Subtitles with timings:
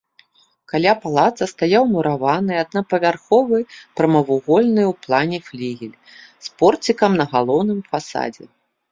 [0.71, 3.59] Каля палаца стаяў мураваны аднапавярховы
[4.01, 5.95] прамавугольны ў плане флігель
[6.47, 8.45] з порцікам на галоўным фасадзе.